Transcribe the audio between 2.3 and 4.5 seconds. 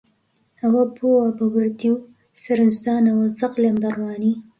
سەرنجدانەوە زەق لێم دەڕوانی؟